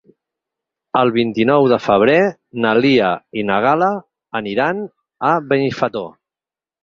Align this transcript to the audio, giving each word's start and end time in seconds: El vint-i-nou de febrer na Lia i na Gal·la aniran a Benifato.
El 1.01 1.11
vint-i-nou 1.17 1.67
de 1.73 1.77
febrer 1.87 2.15
na 2.63 2.71
Lia 2.79 3.11
i 3.41 3.45
na 3.51 3.59
Gal·la 3.65 3.91
aniran 4.41 4.83
a 5.33 5.35
Benifato. 5.53 6.03